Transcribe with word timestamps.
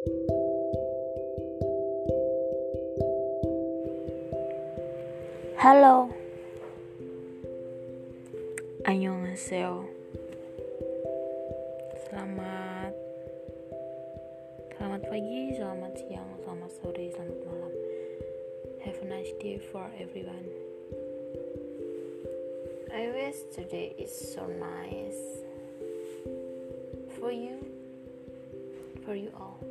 Halo 0.00 0.16
Annyeonghaseyo. 8.88 9.84
Selamat. 12.08 12.96
Selamat 14.72 15.04
pagi, 15.04 15.52
selamat 15.60 15.92
siang, 16.00 16.32
selamat 16.48 16.70
sore, 16.80 17.04
selamat 17.12 17.40
malam. 17.44 17.72
Have 18.80 19.04
a 19.04 19.04
nice 19.04 19.36
day 19.36 19.60
for 19.60 19.84
everyone. 20.00 20.48
I 22.88 23.12
wish 23.12 23.36
today 23.52 23.92
is 24.00 24.08
so 24.08 24.48
nice. 24.48 25.44
For 27.20 27.28
you. 27.28 27.60
For 29.04 29.12
you 29.12 29.28
all 29.36 29.69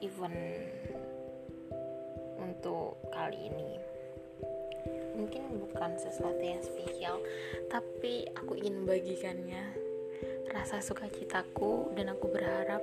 even 0.00 0.34
untuk 2.40 2.98
kali 3.14 3.50
ini 3.50 3.70
mungkin 5.14 5.62
bukan 5.62 5.94
sesuatu 5.98 6.42
yang 6.42 6.62
spesial 6.62 7.22
tapi 7.70 8.26
aku 8.34 8.58
ingin 8.58 8.82
bagikannya 8.82 9.62
rasa 10.50 10.82
sukacitaku 10.82 11.94
dan 11.94 12.14
aku 12.14 12.30
berharap 12.30 12.82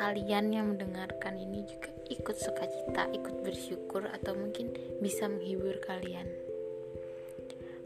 kalian 0.00 0.54
yang 0.54 0.66
mendengarkan 0.72 1.36
ini 1.36 1.62
juga 1.68 1.92
ikut 2.10 2.36
sukacita, 2.40 3.06
ikut 3.12 3.44
bersyukur 3.44 4.08
atau 4.10 4.32
mungkin 4.34 4.72
bisa 4.98 5.28
menghibur 5.30 5.76
kalian. 5.84 6.26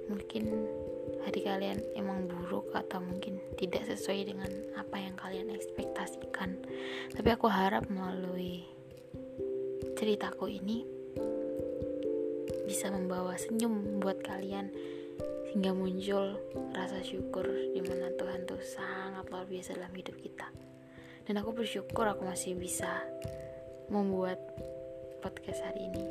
Mungkin 0.06 0.44
hari 1.24 1.40
kalian 1.40 1.80
emang 1.96 2.28
buruk 2.28 2.68
atau 2.76 3.00
mungkin 3.00 3.40
tidak 3.56 3.88
sesuai 3.88 4.28
dengan 4.28 4.52
apa 4.76 5.00
yang 5.00 5.16
kalian 5.16 5.48
ekspektasikan. 5.56 6.60
Tapi 7.16 7.28
aku 7.32 7.48
harap 7.48 7.88
melalui 7.88 8.68
ceritaku 9.96 10.52
ini 10.52 10.84
bisa 12.68 12.92
membawa 12.92 13.40
senyum 13.40 14.00
buat 14.04 14.20
kalian 14.20 14.68
hingga 15.52 15.72
muncul 15.72 16.36
rasa 16.76 17.00
syukur 17.00 17.48
di 17.72 17.80
mana 17.80 18.12
Tuhan 18.20 18.44
tuh 18.44 18.60
sangat 18.60 19.24
luar 19.32 19.48
biasa 19.48 19.80
dalam 19.80 19.92
hidup 19.96 20.16
kita. 20.20 20.48
Dan 21.24 21.40
aku 21.40 21.56
bersyukur 21.56 22.04
aku 22.04 22.28
masih 22.28 22.52
bisa 22.52 23.00
membuat 23.88 24.36
podcast 25.24 25.64
hari 25.64 25.88
ini. 25.88 26.04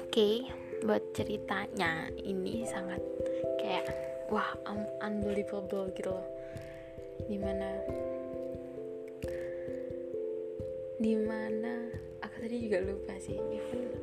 Oke 0.00 0.08
okay 0.08 0.61
buat 0.82 1.14
ceritanya 1.14 2.10
ini 2.18 2.66
sangat 2.66 2.98
kayak 3.62 3.86
wah 4.26 4.50
un 4.66 4.82
unbelievable 4.98 5.86
gitu 5.94 6.10
loh. 6.10 6.26
Di 7.30 7.38
mana 7.38 7.70
di 10.98 11.14
mana 11.14 11.86
aku 12.18 12.34
tadi 12.42 12.56
juga 12.66 12.82
lupa 12.82 13.14
sih. 13.22 13.38
Even 13.38 13.94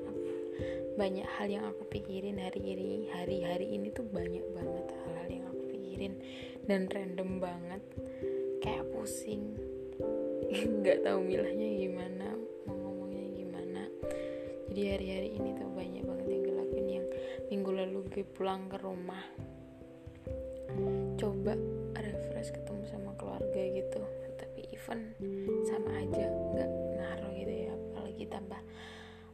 banyak 0.95 1.27
hal 1.39 1.47
yang 1.47 1.63
aku 1.63 1.88
pikirin 1.88 2.35
hari 2.39 2.75
ini 2.75 3.07
hari-hari 3.11 3.72
ini 3.72 3.88
tuh 3.91 4.03
banyak 4.11 4.44
banget 4.52 4.85
hal-hal 4.91 5.27
yang 5.27 5.45
aku 5.52 5.63
pikirin. 5.75 6.16
Dan 6.63 6.88
random 6.88 7.44
banget 7.44 7.83
kayak 8.63 8.88
pusing. 8.95 9.55
Nggak 10.80 11.03
tahu 11.03 11.19
milahnya 11.27 11.67
gimana 11.75 12.39
mau 12.63 12.75
ngomongnya 12.75 13.25
gimana. 13.35 13.81
Jadi 14.72 14.81
hari-hari 14.95 15.30
ini 15.35 15.50
tuh 15.59 15.69
gue 18.09 18.25
pulang 18.25 18.65
ke 18.65 18.77
rumah. 18.81 19.21
Coba 21.17 21.53
refresh 21.94 22.50
ketemu 22.50 22.84
sama 22.89 23.13
keluarga 23.16 23.61
gitu. 23.69 24.01
Tapi 24.38 24.66
even 24.73 25.13
sama 25.69 25.94
aja 26.01 26.25
nggak 26.25 26.72
ngaruh 26.97 27.31
gitu 27.38 27.53
ya. 27.69 27.73
Apalagi 27.73 28.25
tambah 28.25 28.61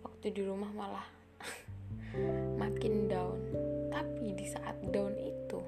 waktu 0.03 0.25
di 0.35 0.41
rumah 0.44 0.72
malah 0.75 1.07
makin 2.61 3.07
down. 3.07 3.39
Tapi 3.95 4.35
di 4.35 4.45
saat 4.45 4.75
down 4.91 5.16
itu 5.16 5.59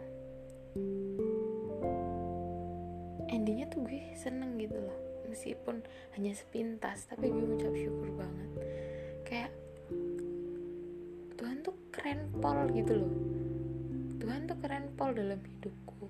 endingnya 3.32 3.72
tuh 3.72 3.88
gue 3.88 4.04
seneng 4.20 4.60
gitu 4.60 4.76
loh. 4.84 5.00
Meskipun 5.32 5.80
hanya 6.20 6.36
sepintas 6.36 7.08
tapi 7.08 7.32
gue 7.32 7.56
ucap 7.56 7.72
syukur 7.72 8.12
banget. 8.20 8.52
Kayak 9.24 9.52
keren 12.08 12.32
pol 12.40 12.72
gitu 12.72 13.04
loh. 13.04 13.14
Tuhan 14.24 14.48
tuh 14.48 14.56
keren 14.64 14.88
pol 14.96 15.12
dalam 15.12 15.44
hidupku. 15.44 16.08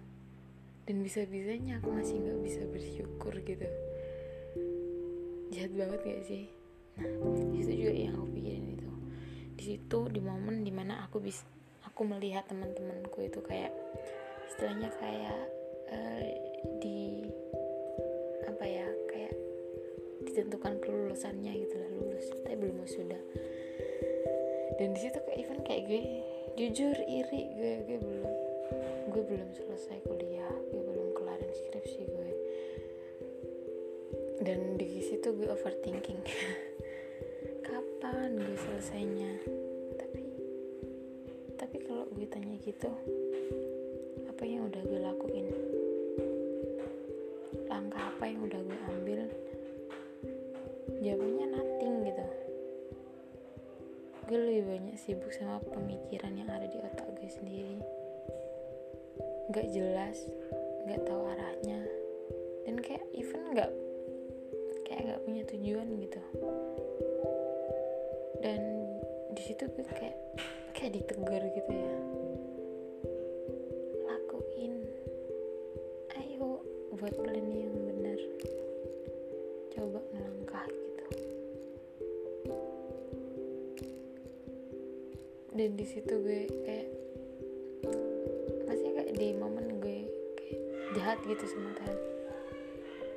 Dan 0.85 1.01
bisa-bisanya 1.01 1.81
aku 1.81 1.89
masih 1.89 2.21
nggak 2.21 2.37
bisa 2.45 2.61
bersyukur 2.69 3.33
gitu. 3.41 3.65
Jahat 5.49 5.73
banget 5.73 5.99
gak 6.05 6.21
sih? 6.29 6.53
Nah 7.01 7.09
itu 7.57 7.73
juga 7.81 7.93
yang 7.97 8.13
aku 8.13 8.29
pikirin 8.29 8.77
itu. 8.77 8.89
Di 9.57 9.63
situ 9.73 9.99
di 10.13 10.21
momen 10.21 10.61
di 10.61 10.69
mana 10.69 11.01
aku 11.01 11.17
bisa 11.17 11.41
aku 11.81 12.05
melihat 12.05 12.45
teman-temanku 12.45 13.17
itu 13.25 13.41
kayak 13.41 13.73
istilahnya 14.53 14.93
kayak 15.01 15.39
uh, 15.97 16.29
di 16.77 17.25
apa 18.45 18.65
ya 18.69 18.85
kayak 19.09 19.33
ditentukan 20.29 20.77
kelulusannya 20.77 21.57
gitu 21.57 21.73
lah 21.73 21.89
lulus. 21.89 22.29
Tapi 22.45 22.53
belum 22.53 22.85
sudah 22.85 23.21
dan 24.77 24.93
di 24.93 24.99
situ 25.01 25.19
even 25.33 25.59
kayak 25.65 25.89
gue 25.89 26.01
jujur 26.57 26.95
iri 27.05 27.41
gue 27.57 27.73
gue 27.85 27.97
belum 27.97 28.33
gue 29.09 29.23
belum 29.25 29.49
selesai 29.53 29.97
kuliah 30.05 30.53
gue 30.69 30.81
belum 30.81 31.09
kelarin 31.17 31.49
skripsi 31.49 32.01
gue. 32.05 32.31
Dan 34.37 34.77
di 34.77 35.01
situ 35.01 35.33
gue 35.33 35.49
overthinking. 35.49 36.21
Kapan 37.67 38.37
gue 38.37 38.57
selesainya? 38.57 39.31
Tapi 39.97 40.21
tapi 41.57 41.77
kalau 41.83 42.05
gue 42.13 42.27
tanya 42.29 42.53
gitu 42.61 42.93
apa 44.29 44.43
yang 44.45 44.69
udah 44.69 44.81
gue 44.85 44.99
lakuin? 45.01 45.47
Langkah 47.65 48.13
apa 48.13 48.23
yang 48.29 48.45
udah 48.45 48.61
gue 48.61 48.79
ambil? 48.93 49.21
Jawabannya 51.01 51.45
nothing 51.49 51.95
gue 54.27 54.35
lebih 54.35 54.63
banyak 54.67 54.99
sibuk 54.99 55.31
sama 55.31 55.63
pemikiran 55.71 56.35
yang 56.35 56.51
ada 56.51 56.67
di 56.67 56.75
otak 56.83 57.07
gue 57.15 57.31
sendiri. 57.31 57.79
Gak 59.55 59.71
jelas 59.71 60.19
gak 60.83 60.99
tahu 61.07 61.31
arahnya. 61.31 61.79
Dan 62.67 62.83
kayak 62.83 63.07
even 63.15 63.55
gak 63.55 63.71
kayak 64.83 65.15
gak 65.15 65.23
punya 65.23 65.47
tujuan 65.47 65.87
gitu. 66.03 66.19
Dan 68.43 68.59
di 69.31 69.41
situ 69.47 69.63
gue 69.71 69.87
kayak 69.87 70.17
kayak 70.75 70.91
ditegur 70.99 71.43
gitu 71.55 71.71
ya 71.71 72.06
dan 85.57 85.73
di 85.73 85.85
situ 85.89 86.13
gue 86.21 86.45
kayak 86.69 86.89
pasti 88.69 88.87
kayak 88.93 89.11
di 89.17 89.33
momen 89.33 89.81
gue 89.81 90.05
kayak 90.37 90.61
jahat 90.93 91.17
gitu 91.25 91.43
sama 91.49 91.73
Tuhan. 91.81 91.97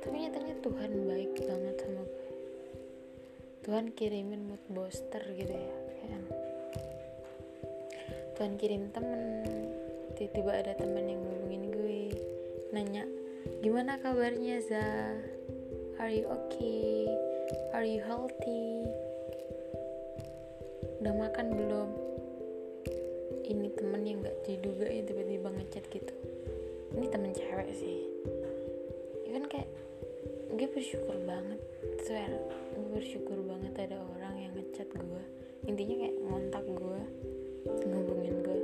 Tapi 0.01 0.15
nyatanya 0.25 0.55
Tuhan 0.65 0.91
baik 1.05 1.33
banget 1.45 1.75
sama 1.85 2.01
gue. 2.01 2.29
Tuhan 3.61 3.93
kirimin 3.93 4.49
mood 4.49 4.63
booster 4.73 5.21
gitu 5.37 5.53
ya 5.53 5.75
kayak 6.01 6.21
Tuhan 8.33 8.57
kirim 8.57 8.89
temen 8.89 9.21
tiba-tiba 10.17 10.65
ada 10.65 10.73
temen 10.73 11.05
yang 11.05 11.21
ngomongin 11.21 11.69
gue 11.69 11.99
nanya 12.73 13.05
gimana 13.61 14.01
kabarnya 14.01 14.57
Za? 14.65 15.13
Are 16.01 16.09
you 16.09 16.25
okay? 16.25 17.05
Are 17.77 17.85
you 17.85 18.01
healthy? 18.01 18.89
Udah 21.05 21.13
makan 21.13 21.53
belum 21.53 22.00
ini 23.51 23.67
temen 23.75 24.01
yang 24.07 24.23
gak 24.23 24.47
diduga 24.47 24.87
ya 24.87 25.03
tiba-tiba 25.03 25.51
ngechat 25.51 25.83
gitu. 25.91 26.13
Ini 26.95 27.07
temen 27.11 27.35
cewek 27.35 27.69
sih. 27.75 28.07
Ya 29.27 29.29
kan 29.35 29.45
kayak 29.51 29.69
gue 30.51 30.67
bersyukur 30.67 31.15
banget 31.23 31.59
swear 32.03 32.31
gue 32.75 32.87
bersyukur 32.91 33.39
banget 33.47 33.71
ada 33.87 34.03
orang 34.03 34.35
yang 34.35 34.51
ngechat 34.51 34.91
gue 34.91 35.23
intinya 35.63 35.95
kayak 36.03 36.17
ngontak 36.27 36.63
gue 36.67 37.01
ngubungin 37.87 38.35
gue 38.43 38.59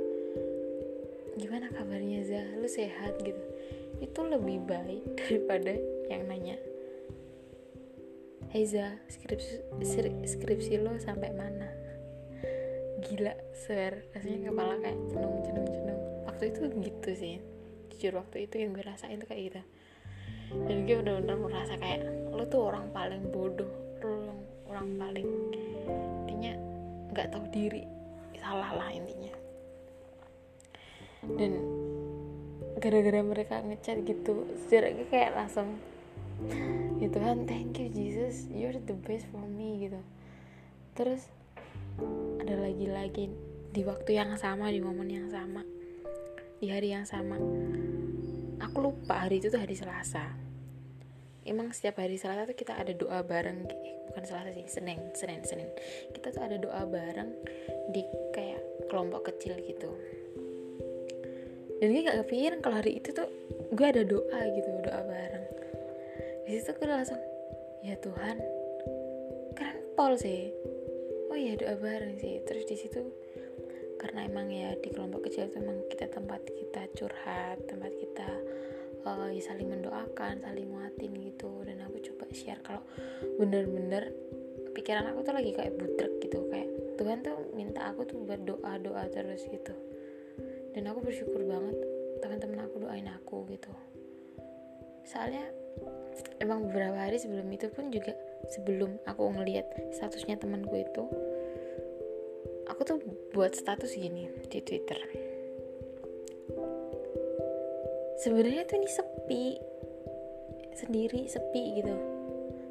gimana 1.40 1.72
kabarnya 1.72 2.20
Zah? 2.26 2.44
Lu 2.60 2.68
sehat 2.68 3.22
gitu. 3.24 3.40
Itu 4.04 4.20
lebih 4.26 4.68
baik 4.68 5.04
daripada 5.24 5.74
yang 6.12 6.28
nanya 6.28 6.60
Heza 8.48 8.96
skripsi 9.12 9.60
skripsi 10.24 10.80
lo 10.80 10.96
sampai 10.96 11.36
mana 11.36 11.77
gila 13.08 13.32
swear. 13.56 14.04
Rasanya 14.12 14.52
kepala 14.52 14.74
kayak 14.84 14.98
cenung 15.08 15.36
cenung 15.40 15.68
cenung. 15.72 16.00
Waktu 16.28 16.44
itu 16.52 16.60
gitu 16.84 17.10
sih. 17.16 17.36
Jujur 17.96 18.12
waktu 18.20 18.44
itu 18.44 18.54
yang 18.60 18.76
gue 18.76 18.84
rasain 18.84 19.16
tuh 19.18 19.28
kayak 19.28 19.42
gitu. 19.50 19.60
Dan 20.68 20.76
gue 20.84 20.96
bener-bener 21.00 21.36
merasa 21.40 21.74
kayak 21.80 22.04
lo 22.32 22.44
tuh 22.48 22.72
orang 22.72 22.88
paling 22.92 23.24
bodoh 23.32 23.68
lo 24.04 24.32
orang 24.70 24.94
paling 24.94 25.28
intinya 26.28 26.52
nggak 27.16 27.28
tahu 27.32 27.44
diri. 27.48 27.82
Salah 28.38 28.70
lah 28.76 28.88
intinya. 28.92 29.34
Dan 31.24 31.52
gara-gara 32.78 33.20
mereka 33.26 33.58
ngechat 33.58 34.06
gitu 34.06 34.46
sejarahnya 34.64 35.04
kayak 35.10 35.34
langsung 35.34 35.82
ya 37.02 37.10
Tuhan 37.10 37.44
thank 37.50 37.82
you 37.82 37.90
Jesus. 37.90 38.46
You're 38.46 38.78
the 38.78 38.94
best 38.94 39.26
for 39.34 39.42
me 39.42 39.88
gitu. 39.90 40.00
Terus 40.94 41.26
ada 42.48 42.64
lagi-lagi 42.64 43.28
di 43.76 43.84
waktu 43.84 44.16
yang 44.16 44.32
sama 44.40 44.72
di 44.72 44.80
momen 44.80 45.04
yang 45.12 45.28
sama 45.28 45.60
di 46.64 46.72
hari 46.72 46.96
yang 46.96 47.04
sama. 47.04 47.36
Aku 48.64 48.80
lupa 48.80 49.20
hari 49.20 49.36
itu 49.36 49.52
tuh 49.52 49.60
hari 49.60 49.76
Selasa. 49.76 50.32
Emang 51.44 51.76
setiap 51.76 52.00
hari 52.00 52.16
Selasa 52.16 52.48
tuh 52.48 52.56
kita 52.56 52.72
ada 52.72 52.96
doa 52.96 53.20
bareng 53.20 53.68
bukan 54.08 54.24
Selasa 54.24 54.56
sih 54.56 54.64
Senin 54.64 54.96
Senin 55.12 55.44
Senin. 55.44 55.68
Kita 56.16 56.32
tuh 56.32 56.40
ada 56.40 56.56
doa 56.56 56.88
bareng 56.88 57.36
di 57.92 58.00
kayak 58.32 58.88
kelompok 58.88 59.28
kecil 59.28 59.52
gitu. 59.68 59.92
Dan 61.84 61.92
gue 61.92 62.00
gak 62.00 62.24
kepikiran 62.24 62.64
kalau 62.64 62.80
hari 62.80 62.96
itu 62.96 63.12
tuh 63.12 63.28
gue 63.76 63.86
ada 63.92 64.08
doa 64.08 64.40
gitu 64.56 64.68
doa 64.88 65.04
bareng. 65.04 65.46
Di 66.48 66.56
situ 66.56 66.72
gue 66.80 66.88
langsung 66.88 67.20
ya 67.84 67.92
Tuhan 68.00 68.40
keren 69.52 69.78
pol 69.92 70.16
sih 70.16 70.48
oh 71.28 71.38
ya 71.38 71.54
doa 71.56 71.76
bareng 71.76 72.16
sih. 72.20 72.40
Terus 72.44 72.64
di 72.68 72.76
situ 72.76 73.00
karena 73.98 74.24
emang 74.30 74.48
ya 74.50 74.78
di 74.78 74.88
kelompok 74.94 75.26
kecil 75.26 75.50
itu 75.50 75.58
emang 75.58 75.82
kita 75.90 76.06
tempat 76.06 76.38
kita 76.46 76.86
curhat 76.94 77.58
tempat 77.66 77.90
kita 77.98 78.28
uh, 79.02 79.26
ya 79.26 79.42
saling 79.42 79.68
mendoakan 79.68 80.40
saling 80.42 80.68
nguatin 80.70 81.12
gitu. 81.18 81.62
Dan 81.64 81.84
aku 81.84 82.00
coba 82.12 82.24
share 82.32 82.62
kalau 82.62 82.82
bener-bener 83.36 84.14
pikiran 84.72 85.10
aku 85.10 85.26
tuh 85.26 85.34
lagi 85.34 85.50
kayak 85.52 85.74
butrek 85.76 86.12
gitu. 86.22 86.46
Kayak 86.48 86.68
Tuhan 86.98 87.18
tuh 87.22 87.38
minta 87.54 87.90
aku 87.90 88.06
tuh 88.06 88.18
berdoa 88.22 88.78
doa 88.80 89.04
terus 89.10 89.44
gitu. 89.48 89.74
Dan 90.72 90.86
aku 90.90 91.02
bersyukur 91.02 91.42
banget 91.42 91.76
teman-teman 92.22 92.66
aku 92.66 92.82
doain 92.82 93.08
aku 93.10 93.46
gitu. 93.50 93.72
Soalnya 95.08 95.48
emang 96.42 96.68
beberapa 96.68 96.98
hari 96.98 97.16
sebelum 97.16 97.48
itu 97.48 97.70
pun 97.72 97.88
juga 97.88 98.12
sebelum 98.46 99.02
aku 99.04 99.34
ngeliat 99.34 99.66
statusnya 99.94 100.38
temanku 100.38 100.78
itu 100.78 101.04
aku 102.68 102.80
tuh 102.84 102.98
buat 103.34 103.56
status 103.56 103.96
gini 103.96 104.28
di 104.46 104.60
Twitter. 104.62 105.00
Sebenarnya 108.18 108.66
tuh 108.66 108.76
ini 108.78 108.88
sepi 108.90 109.44
sendiri 110.78 111.26
sepi 111.26 111.82
gitu. 111.82 111.96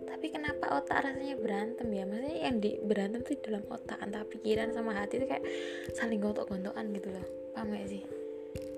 Tapi 0.08 0.34
kenapa 0.34 0.82
otak 0.82 1.06
rasanya 1.06 1.38
berantem 1.38 1.88
ya? 1.94 2.04
Maksudnya 2.08 2.40
yang 2.50 2.58
di 2.58 2.80
berantem 2.82 3.22
tuh 3.22 3.38
dalam 3.44 3.64
otak 3.70 4.00
antara 4.02 4.26
pikiran 4.26 4.74
sama 4.74 4.96
hati 4.98 5.22
tuh 5.22 5.30
kayak 5.30 5.46
saling 5.94 6.24
gontok-gontokan 6.24 6.90
gitu 6.96 7.14
loh. 7.14 7.26
Paham 7.54 7.76
gak 7.76 7.86
sih? 7.92 8.04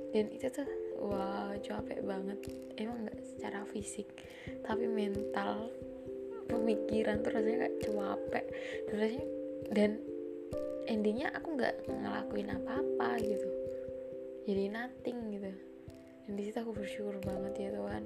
Dan 0.09 0.33
itu 0.33 0.50
tuh 0.50 0.68
wah 1.00 1.53
capek 1.62 2.01
banget. 2.03 2.39
Emang 2.75 3.07
nggak 3.07 3.19
secara 3.24 3.63
fisik 3.69 4.09
tapi 4.65 4.89
mental 4.89 5.69
pemikiran 6.50 7.22
tuh 7.22 7.31
rasanya 7.31 7.69
kayak 7.69 7.78
capek 7.86 8.46
dan 8.90 8.96
rasanya 8.98 9.28
dan 9.69 9.92
endingnya 10.90 11.30
aku 11.38 11.54
nggak 11.54 11.75
ngelakuin 11.86 12.50
apa-apa 12.50 13.22
gitu. 13.22 13.50
Jadi 14.50 14.63
nothing 14.74 15.18
gitu. 15.38 15.51
Dan 16.25 16.34
di 16.38 16.44
situ 16.50 16.57
aku 16.57 16.74
bersyukur 16.74 17.22
banget 17.22 17.54
ya 17.57 17.69
Tuhan. 17.78 18.04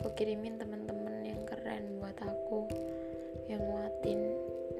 Aku 0.00 0.08
kirimin 0.16 0.56
teman-teman 0.56 1.20
yang 1.20 1.44
keren 1.44 2.00
buat 2.00 2.16
aku 2.20 2.68
yang 3.52 3.60
nguatin 3.60 4.20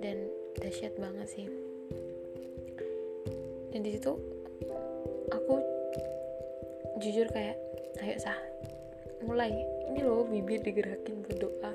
dan 0.00 0.16
dahsyat 0.56 0.96
banget 0.96 1.28
sih. 1.28 1.46
Dan 3.72 3.80
di 3.84 3.96
situ 3.96 4.12
aku 5.32 5.54
jujur 7.00 7.28
kayak 7.32 7.60
ayo 8.00 8.16
sah 8.16 8.40
mulai. 9.24 9.52
Ini 9.92 10.00
loh 10.00 10.24
bibir 10.24 10.64
digerakin 10.64 11.20
berdoa 11.24 11.72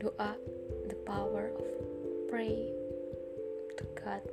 doa 0.00 0.32
the 0.88 0.96
power 1.04 1.52
of 1.52 1.68
pray 2.32 2.56
to 3.76 3.84
God. 3.92 4.24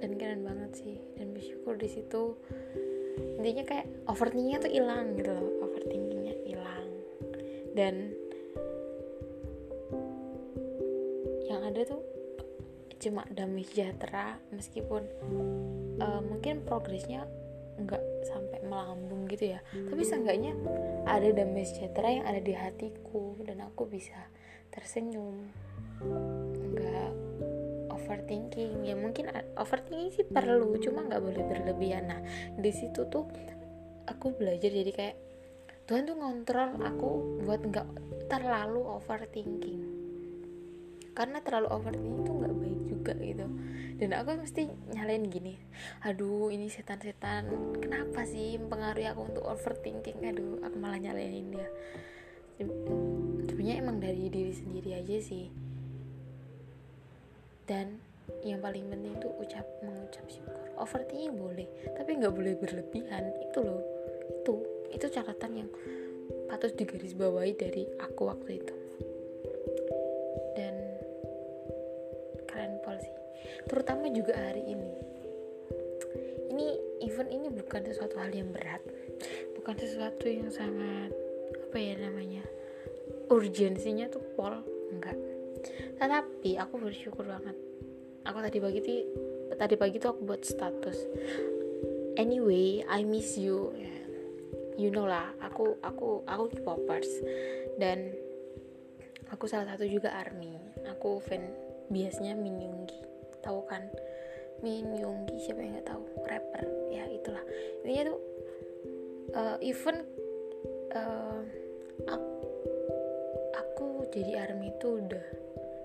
Dan 0.00 0.16
keren 0.16 0.42
banget 0.42 0.72
sih 0.80 0.96
dan 1.20 1.36
bersyukur 1.36 1.76
di 1.76 1.88
situ. 1.92 2.40
Intinya 3.36 3.64
kayak 3.68 3.86
overthinkingnya 4.08 4.58
tuh 4.64 4.72
hilang 4.72 5.12
gitu 5.14 5.30
loh 5.30 5.48
overthinkingnya 5.68 6.34
hilang. 6.48 6.88
Dan 7.76 8.16
yang 11.44 11.60
ada 11.68 11.84
tuh 11.84 12.02
cuma 12.96 13.28
damai 13.28 13.68
sejahtera 13.68 14.40
meskipun 14.48 15.04
uh, 16.00 16.24
mungkin 16.24 16.64
progresnya 16.64 17.28
nggak 17.76 18.13
melambung 18.74 19.30
gitu 19.30 19.54
ya. 19.54 19.62
Tapi 19.70 20.02
seenggaknya 20.02 20.58
ada 21.06 21.30
damai 21.30 21.62
sejahtera 21.62 22.10
yang 22.10 22.26
ada 22.26 22.40
di 22.42 22.54
hatiku 22.58 23.38
dan 23.46 23.62
aku 23.62 23.86
bisa 23.86 24.18
tersenyum. 24.74 25.46
Nggak 26.74 27.12
overthinking. 27.94 28.82
Ya 28.82 28.98
mungkin 28.98 29.30
overthinking 29.54 30.10
sih 30.10 30.26
perlu 30.26 30.74
cuma 30.82 31.06
nggak 31.06 31.22
boleh 31.22 31.42
berlebihan. 31.46 32.10
Nah 32.10 32.20
di 32.58 32.70
situ 32.74 33.06
tuh 33.06 33.30
aku 34.10 34.34
belajar 34.34 34.74
jadi 34.74 34.90
kayak 34.90 35.16
Tuhan 35.86 36.08
tuh 36.08 36.16
ngontrol 36.16 36.80
aku 36.82 37.10
buat 37.44 37.60
nggak 37.62 37.88
terlalu 38.32 38.82
overthinking 38.88 39.93
karena 41.14 41.38
terlalu 41.40 41.68
overthinking 41.70 42.26
itu 42.26 42.32
nggak 42.34 42.54
baik 42.58 42.80
juga 42.90 43.14
gitu. 43.22 43.46
Dan 43.94 44.10
aku 44.18 44.42
mesti 44.42 44.62
nyalain 44.90 45.24
gini 45.30 45.54
aduh 46.02 46.50
ini 46.50 46.66
setan-setan 46.66 47.46
kenapa 47.78 48.26
sih 48.26 48.58
mempengaruhi 48.58 49.06
aku 49.06 49.20
untuk 49.30 49.44
overthinking? 49.46 50.18
Aduh 50.26 50.58
aku 50.66 50.76
malah 50.76 50.98
nyalain 50.98 51.54
dia. 51.54 51.68
Sebenarnya 53.46 53.74
emang 53.78 54.02
dari 54.02 54.26
diri 54.26 54.50
sendiri 54.50 54.98
aja 54.98 55.16
sih. 55.22 55.46
Dan 57.64 57.96
yang 58.42 58.60
paling 58.60 58.90
penting 58.90 59.14
tuh 59.22 59.32
ucap 59.38 59.64
mengucap 59.86 60.26
syukur. 60.26 60.66
Overthinking 60.74 61.38
boleh 61.38 61.68
tapi 61.94 62.18
nggak 62.18 62.34
boleh 62.34 62.54
berlebihan. 62.58 63.30
Itu 63.50 63.62
loh 63.62 63.80
itu 64.26 64.54
itu 64.90 65.06
catatan 65.10 65.64
yang 65.64 65.70
patut 66.50 66.74
digarisbawahi 66.74 67.54
dari 67.58 67.86
aku 67.98 68.30
waktu 68.30 68.62
itu 68.62 68.83
terutama 73.74 74.06
juga 74.06 74.38
hari 74.38 74.62
ini. 74.70 74.92
Ini 76.54 76.66
event 77.10 77.30
ini 77.34 77.50
bukan 77.50 77.82
sesuatu 77.82 78.22
hal 78.22 78.30
yang 78.30 78.54
berat. 78.54 78.78
Bukan 79.58 79.74
sesuatu 79.74 80.30
yang 80.30 80.46
sangat 80.54 81.10
apa 81.58 81.74
ya 81.82 81.98
namanya 81.98 82.46
urgensinya 83.34 84.06
tuh 84.06 84.22
pol 84.38 84.62
enggak. 84.94 85.18
Tetapi 85.98 86.54
aku 86.54 86.74
bersyukur 86.78 87.26
banget. 87.26 87.58
Aku 88.22 88.38
tadi 88.38 88.62
pagi 88.62 88.78
tuh 88.78 89.02
tadi 89.58 89.74
pagi 89.74 89.98
tuh 89.98 90.14
aku 90.14 90.22
buat 90.22 90.46
status. 90.46 91.10
Anyway 92.14 92.86
I 92.86 93.02
miss 93.02 93.34
you. 93.34 93.74
You 94.78 94.94
know 94.94 95.10
lah 95.10 95.34
aku 95.42 95.82
aku 95.82 96.22
aku 96.30 96.44
K-popers. 96.54 97.10
Dan 97.74 98.14
aku 99.34 99.50
salah 99.50 99.74
satu 99.74 99.82
juga 99.82 100.14
army. 100.14 100.54
Aku 100.94 101.18
fan 101.18 101.42
biasanya 101.90 102.38
Min 102.38 102.54
tahu 103.44 103.60
kan? 103.68 103.84
Min 104.64 104.96
Yoongi 104.96 105.36
siapa 105.44 105.60
yang 105.60 105.76
nggak 105.76 105.88
tahu? 105.92 106.02
Rapper 106.24 106.64
ya 106.88 107.04
itulah. 107.12 107.44
Intinya 107.84 108.02
tuh 108.10 108.20
uh, 109.36 109.56
even 109.60 109.96
uh, 110.96 111.40
aku, 112.08 112.32
aku 113.52 113.86
jadi 114.08 114.48
army 114.48 114.72
itu 114.72 115.04
udah 115.04 115.26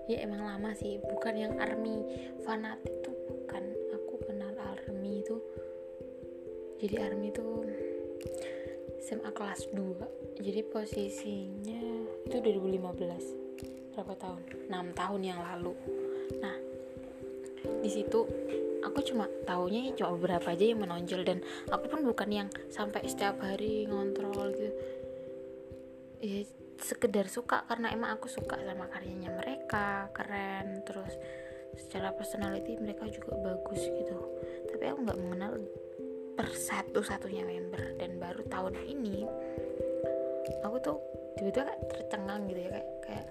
ya 0.08 0.24
emang 0.24 0.40
lama 0.40 0.72
sih. 0.72 0.96
Bukan 1.04 1.34
yang 1.36 1.54
army 1.60 2.00
fanatik 2.42 3.04
tuh 3.04 3.16
bukan. 3.28 3.64
Aku 4.00 4.16
kenal 4.24 4.56
army 4.56 5.20
itu 5.20 5.36
jadi 6.80 7.12
army 7.12 7.28
itu 7.28 7.44
SMA 9.04 9.30
kelas 9.36 9.68
2 9.76 10.40
jadi 10.40 10.64
posisinya 10.64 11.82
itu 12.24 12.36
2015 12.40 13.92
berapa 13.92 14.14
tahun? 14.16 14.42
6 14.72 14.96
tahun 14.96 15.20
yang 15.20 15.40
lalu. 15.44 15.76
Nah 16.40 16.69
situ. 17.90 18.24
Aku 18.80 19.04
cuma 19.04 19.28
taunya 19.44 19.92
cuma 19.92 20.16
beberapa 20.16 20.56
aja 20.56 20.64
yang 20.64 20.80
menonjol 20.80 21.20
dan 21.26 21.38
aku 21.68 21.92
pun 21.92 22.00
bukan 22.06 22.28
yang 22.32 22.48
sampai 22.72 23.04
setiap 23.04 23.36
hari 23.44 23.84
ngontrol 23.84 24.54
gitu. 24.56 24.72
Ya 26.20 26.40
sekedar 26.80 27.28
suka 27.28 27.68
karena 27.68 27.92
emang 27.92 28.16
aku 28.16 28.30
suka 28.32 28.56
sama 28.56 28.88
karyanya 28.88 29.36
mereka 29.36 30.08
keren. 30.16 30.80
Terus 30.88 31.12
secara 31.76 32.16
personality 32.16 32.80
mereka 32.80 33.04
juga 33.12 33.36
bagus 33.36 33.84
gitu. 33.84 34.16
Tapi 34.72 34.84
aku 34.88 34.98
nggak 35.04 35.20
mengenal 35.20 35.52
per 36.40 36.48
satu 36.56 37.04
satunya 37.04 37.44
member. 37.44 38.00
Dan 38.00 38.16
baru 38.16 38.42
tahun 38.48 38.74
ini 38.80 39.28
aku 40.64 40.76
tuh 40.80 40.98
tiba-tiba 41.36 41.68
kayak 41.68 41.82
tercengang 41.92 42.42
gitu 42.48 42.60
ya 42.64 42.70
kayak 42.74 42.88
kayak 43.04 43.26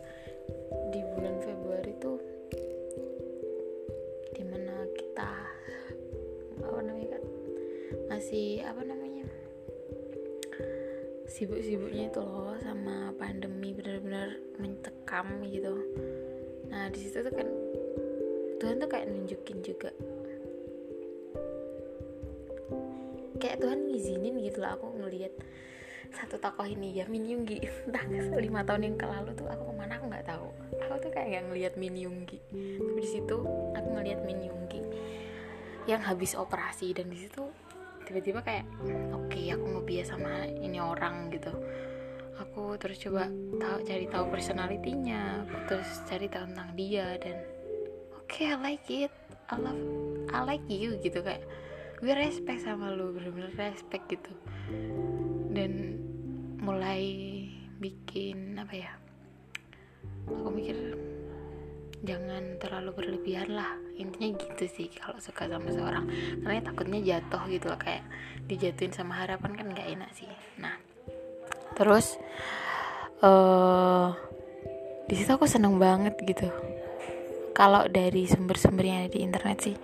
di 0.94 1.02
bulan 1.14 1.36
Februari 1.42 1.94
tuh 2.02 2.18
masih 8.30 8.62
apa 8.62 8.86
namanya 8.86 9.26
sibuk-sibuknya 11.26 12.14
itu 12.14 12.22
loh 12.22 12.54
sama 12.62 13.10
pandemi 13.18 13.74
benar-benar 13.74 14.38
mencekam 14.62 15.42
gitu. 15.50 15.74
Nah 16.70 16.94
di 16.94 17.00
situ 17.02 17.26
tuh 17.26 17.34
kan 17.34 17.50
Tuhan 18.62 18.78
tuh 18.78 18.86
kayak 18.86 19.10
nunjukin 19.10 19.66
juga. 19.66 19.90
Kayak 23.42 23.66
Tuhan 23.66 23.90
ngizinin 23.90 24.38
gitu 24.46 24.62
loh 24.62 24.78
aku 24.78 24.94
ngelihat 25.02 25.34
satu 26.14 26.38
tokoh 26.38 26.70
ini 26.70 27.02
ya 27.02 27.10
Min 27.10 27.26
Yoongi 27.26 27.66
entah 27.90 28.06
lima 28.38 28.62
tahun 28.62 28.94
yang 28.94 29.10
lalu 29.10 29.34
tuh 29.34 29.50
aku 29.50 29.74
ke 29.74 29.74
mana 29.74 29.98
aku 29.98 30.06
nggak 30.06 30.30
tahu. 30.30 30.54
Aku 30.86 31.02
tuh 31.02 31.10
kayak 31.10 31.34
nggak 31.34 31.46
ngelihat 31.50 31.74
Min 31.82 31.98
Yoongi 31.98 32.38
tapi 32.78 33.00
di 33.02 33.10
situ 33.10 33.42
aku 33.74 33.90
ngelihat 33.90 34.22
Min 34.22 34.46
Yoongi 34.46 34.86
yang 35.90 36.06
habis 36.06 36.38
operasi 36.38 36.94
dan 36.94 37.10
di 37.10 37.26
situ 37.26 37.69
tiba-tiba 38.10 38.42
kayak 38.42 38.66
oke 39.14 39.30
okay, 39.30 39.54
aku 39.54 39.66
ngebias 39.78 40.10
sama 40.10 40.50
ini 40.50 40.82
orang 40.82 41.30
gitu. 41.30 41.54
Aku 42.42 42.74
terus 42.82 42.98
coba 42.98 43.30
tahu 43.62 43.78
cari 43.86 44.10
tahu 44.10 44.26
personalitinya 44.34 45.46
aku 45.46 45.56
terus 45.70 45.90
cari 46.10 46.26
tahu 46.26 46.50
tentang 46.50 46.74
dia 46.74 47.14
dan 47.22 47.38
oke 48.18 48.26
okay, 48.26 48.50
I 48.50 48.58
like 48.58 48.90
it. 48.90 49.14
I 49.50 49.56
love 49.62 49.82
I 50.34 50.42
like 50.42 50.66
you 50.66 50.98
gitu 51.06 51.22
kayak 51.22 51.46
gue 52.02 52.14
respect 52.18 52.66
sama 52.66 52.90
lu 52.98 53.14
bener-bener 53.14 53.54
respect 53.54 54.10
gitu. 54.10 54.34
Dan 55.54 56.02
mulai 56.58 57.06
bikin 57.78 58.58
apa 58.58 58.74
ya 58.74 58.92
aku 60.28 60.50
mikir 60.50 60.98
jangan 62.04 62.58
terlalu 62.60 62.92
berlebihan 62.96 63.56
lah. 63.56 63.76
Intinya 64.00 64.36
gitu 64.40 64.66
sih 64.70 64.88
kalau 64.94 65.20
suka 65.20 65.48
sama 65.48 65.70
seorang. 65.72 66.06
Karena 66.44 66.64
takutnya 66.64 67.00
jatuh 67.04 67.44
gitu 67.52 67.68
loh 67.72 67.80
kayak 67.80 68.04
dijatuhin 68.48 68.94
sama 68.96 69.20
harapan 69.22 69.52
kan 69.56 69.68
nggak 69.70 69.88
enak 70.00 70.12
sih. 70.16 70.30
Nah 70.60 70.76
terus 71.78 72.18
uh, 73.24 74.12
di 75.08 75.16
situ 75.16 75.32
aku 75.32 75.46
seneng 75.46 75.78
banget 75.78 76.18
gitu. 76.26 76.50
Kalau 77.54 77.88
dari 77.92 78.24
sumber-sumbernya 78.24 79.12
di 79.12 79.20
internet 79.20 79.58
sih 79.60 79.76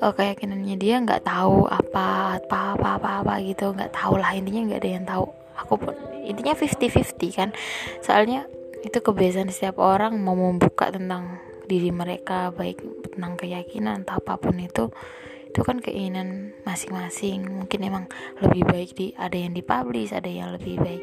uh, 0.00 0.12
keyakinannya 0.12 0.76
dia 0.80 1.00
nggak 1.00 1.24
tahu 1.24 1.68
apa 1.68 2.40
apa 2.40 2.76
apa 2.76 2.88
apa 3.00 3.10
apa 3.24 3.34
gitu. 3.44 3.72
Nggak 3.72 3.92
tahu 3.94 4.20
lah 4.20 4.32
intinya 4.34 4.72
nggak 4.72 4.80
ada 4.82 4.90
yang 4.90 5.06
tahu. 5.06 5.26
Aku 5.56 5.80
pun 5.80 5.94
intinya 6.24 6.52
50-50 6.52 7.38
kan. 7.38 7.50
Soalnya 8.04 8.44
itu 8.84 8.98
kebiasaan 9.00 9.48
setiap 9.48 9.80
orang 9.80 10.18
mau 10.20 10.36
membuka 10.36 10.92
tentang 10.92 11.40
diri 11.66 11.90
mereka 11.90 12.54
baik 12.54 12.80
tentang 13.12 13.34
keyakinan 13.34 14.06
atau 14.06 14.22
apa 14.22 14.38
pun 14.38 14.56
itu. 14.60 14.92
Itu 15.50 15.64
kan 15.64 15.80
keinginan 15.80 16.52
masing-masing. 16.68 17.48
Mungkin 17.48 17.80
emang 17.80 18.04
lebih 18.44 18.68
baik 18.68 18.90
di 18.92 19.16
ada 19.16 19.34
yang 19.34 19.56
dipublish 19.56 20.12
ada 20.12 20.28
yang 20.28 20.52
lebih 20.52 20.76
baik 20.76 21.02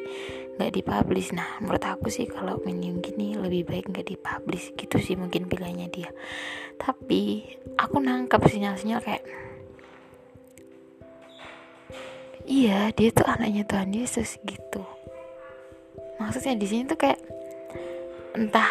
nggak 0.53 0.72
dipublish. 0.77 1.34
Nah 1.34 1.58
menurut 1.58 1.82
aku 1.82 2.13
sih 2.13 2.30
kalau 2.30 2.62
minion 2.62 3.01
gini 3.01 3.34
lebih 3.34 3.65
baik 3.65 3.89
nggak 3.89 4.08
dipublish. 4.08 4.72
Gitu 4.77 4.98
sih 5.01 5.15
mungkin 5.18 5.50
pilihannya 5.50 5.89
dia. 5.89 6.10
Tapi 6.77 7.44
aku 7.75 7.98
nangkap 8.00 8.46
sinyal-sinyal 8.46 9.01
kayak 9.01 9.25
iya 12.46 12.92
dia 12.94 13.10
tuh 13.10 13.25
anaknya 13.25 13.65
Tuhan 13.65 13.92
Yesus 13.92 14.38
gitu. 14.46 14.86
Maksudnya 16.22 16.56
di 16.56 16.68
sini 16.70 16.86
tuh 16.86 17.00
kayak 17.00 17.20
entah 18.34 18.70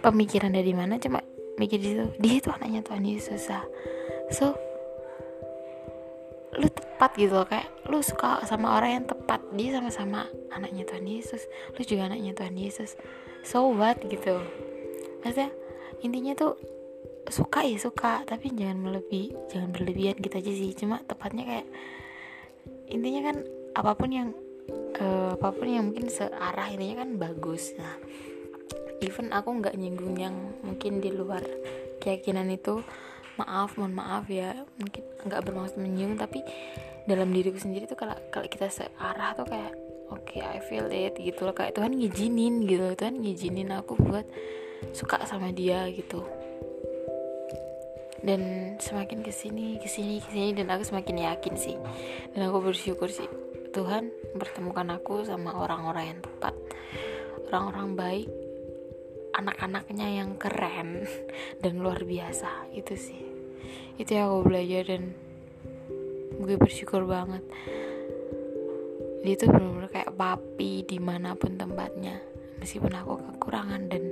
pemikiran 0.00 0.52
dari 0.52 0.72
mana 0.72 0.96
cuma 0.96 1.20
mikir 1.60 1.76
di 1.76 1.92
situ 1.92 2.06
dia 2.16 2.34
itu 2.40 2.48
anaknya 2.48 2.80
Tuhan 2.80 3.04
Yesus 3.04 3.52
ah 3.52 3.64
so 4.32 4.56
lu 6.58 6.66
tepat 6.66 7.14
gitu 7.14 7.38
loh 7.38 7.46
kayak 7.46 7.70
lu 7.86 8.02
suka 8.02 8.42
sama 8.42 8.74
orang 8.74 8.90
yang 9.00 9.06
tepat 9.06 9.40
dia 9.54 9.78
sama-sama 9.78 10.26
anaknya 10.50 10.82
Tuhan 10.82 11.06
Yesus 11.06 11.46
lu 11.78 11.82
juga 11.86 12.10
anaknya 12.10 12.34
Tuhan 12.34 12.58
Yesus. 12.58 12.98
So 13.46 13.70
what 13.70 14.02
gitu. 14.02 14.42
Maksudnya 15.22 15.54
intinya 16.02 16.34
tuh 16.34 16.58
suka 17.30 17.62
ya 17.62 17.78
suka 17.78 18.26
tapi 18.26 18.50
jangan 18.50 18.82
melebih 18.82 19.30
jangan 19.48 19.70
berlebihan 19.70 20.18
gitu 20.18 20.34
aja 20.34 20.52
sih. 20.52 20.70
Cuma 20.74 20.98
tepatnya 21.06 21.46
kayak 21.46 21.66
intinya 22.90 23.30
kan 23.30 23.36
apa 23.78 23.92
pun 23.94 24.10
yang 24.10 24.28
uh, 25.00 25.34
apa 25.34 25.48
pun 25.50 25.66
yang 25.66 25.90
mungkin 25.90 26.12
searah 26.12 26.68
intinya 26.70 27.02
kan 27.02 27.16
bagus. 27.16 27.74
Nah 27.74 27.96
even 29.00 29.32
aku 29.32 29.48
nggak 29.58 29.74
nyinggung 29.74 30.14
yang 30.20 30.36
mungkin 30.60 31.00
di 31.00 31.10
luar 31.10 31.42
keyakinan 31.98 32.52
itu 32.52 32.84
maaf 33.40 33.80
mohon 33.80 33.96
maaf 33.96 34.28
ya 34.28 34.52
mungkin 34.76 35.00
nggak 35.24 35.40
bermaksud 35.48 35.80
menyinggung 35.80 36.20
tapi 36.20 36.44
dalam 37.08 37.32
diriku 37.32 37.56
sendiri 37.56 37.88
tuh 37.88 37.96
kalau 37.96 38.16
kalau 38.28 38.44
kita 38.44 38.68
searah 38.68 39.32
tuh 39.32 39.48
kayak 39.48 39.72
oke 40.12 40.20
okay, 40.28 40.44
I 40.44 40.60
feel 40.68 40.86
it 40.92 41.16
gitu 41.16 41.48
loh. 41.48 41.56
Kayak 41.56 41.80
Tuhan 41.80 41.96
ngizinin 41.96 42.68
gitu 42.68 42.92
Tuhan 42.94 43.24
ngizinin 43.24 43.72
aku 43.72 43.96
buat 43.96 44.28
suka 44.92 45.24
sama 45.24 45.50
dia 45.50 45.88
gitu. 45.88 46.20
Dan 48.20 48.76
semakin 48.76 49.24
ke 49.24 49.32
sini 49.32 49.80
ke 49.80 49.88
sini 49.88 50.20
ke 50.20 50.28
sini 50.28 50.52
dan 50.52 50.68
aku 50.68 50.84
semakin 50.84 51.24
yakin 51.32 51.54
sih. 51.56 51.76
Dan 52.36 52.52
aku 52.52 52.60
bersyukur 52.60 53.08
sih 53.08 53.39
Tuhan 53.70 54.10
mempertemukan 54.34 54.98
aku 54.98 55.22
sama 55.22 55.54
orang-orang 55.54 56.14
yang 56.16 56.20
tepat. 56.20 56.54
Orang-orang 57.46 57.88
baik 57.94 58.28
anak-anaknya 59.30 60.22
yang 60.22 60.34
keren 60.34 61.06
dan 61.62 61.78
luar 61.78 62.02
biasa. 62.02 62.70
Itu 62.74 62.98
sih. 62.98 63.22
Itu 63.94 64.10
yang 64.18 64.34
aku 64.34 64.50
belajar 64.50 64.82
dan 64.90 65.14
gue 66.40 66.56
bersyukur 66.58 67.06
banget. 67.06 67.46
Dia 69.22 69.34
tuh 69.38 69.52
bener-bener 69.52 69.90
kayak 69.92 70.16
papi 70.18 70.82
di 70.82 70.98
mana 70.98 71.38
pun 71.38 71.54
tempatnya. 71.54 72.18
Meskipun 72.58 72.92
aku 72.92 73.22
kekurangan 73.34 73.86
dan 73.86 74.02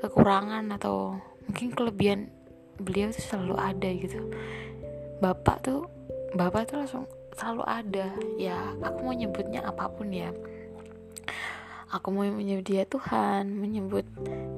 kekurangan 0.00 0.64
atau 0.80 1.20
mungkin 1.44 1.76
kelebihan 1.76 2.32
beliau 2.80 3.12
tuh 3.12 3.22
selalu 3.22 3.54
ada 3.60 3.88
gitu. 3.92 4.32
Bapak 5.20 5.60
tuh 5.60 5.86
bapak 6.32 6.72
tuh 6.72 6.80
langsung 6.80 7.04
selalu 7.36 7.64
ada. 7.64 8.06
Ya 8.36 8.58
aku 8.80 8.98
mau 9.10 9.14
nyebutnya 9.14 9.64
apa 9.64 9.88
pun 9.88 10.12
ya. 10.12 10.32
Aku 11.92 12.08
mau 12.08 12.24
menyebut 12.24 12.64
dia 12.64 12.88
Tuhan 12.88 13.52
menyebut 13.52 14.08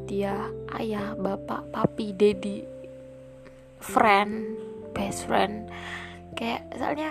dia 0.06 0.54
ayah 0.78 1.18
bapak 1.18 1.66
papi 1.74 2.14
dedi 2.14 2.62
friend 3.82 4.54
best 4.94 5.26
friend. 5.26 5.66
Kayak 6.38 6.70
soalnya 6.78 7.10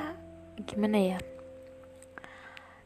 gimana 0.63 0.97
ya? 1.15 1.19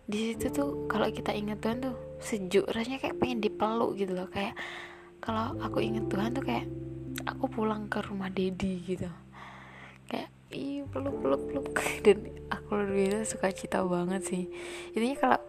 Di 0.10 0.34
situ 0.34 0.50
tuh 0.50 0.90
kalau 0.90 1.12
kita 1.14 1.30
ingat 1.36 1.62
Tuhan 1.62 1.84
tuh 1.84 1.96
sejuk 2.18 2.66
rasanya 2.74 2.98
kayak 2.98 3.22
pengen 3.22 3.40
dipeluk 3.44 3.94
gitu 4.02 4.18
loh. 4.18 4.26
Kayak 4.34 4.58
kalau 5.22 5.54
aku 5.62 5.84
ingat 5.84 6.10
Tuhan 6.10 6.34
tuh 6.34 6.42
kayak 6.42 6.66
aku 7.28 7.46
pulang 7.52 7.86
ke 7.86 8.02
rumah 8.02 8.34
Dedi 8.34 8.82
gitu. 8.82 9.10
Kayak 10.10 10.34
ih 10.50 10.88
peluk 10.90 11.16
peluk 11.22 11.42
peluk. 11.52 11.68
Dan 12.06 12.18
aku 12.68 12.84
lebih 12.84 13.24
suka 13.24 13.48
cita 13.56 13.80
banget 13.88 14.28
sih. 14.28 14.44
Intinya 14.92 15.18
kalau 15.24 15.42